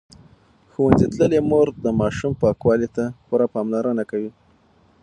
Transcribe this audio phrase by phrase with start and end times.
[0.71, 4.31] ښوونځې تللې مور د ماشوم پاکوالي ته پوره پاملرنه کوي.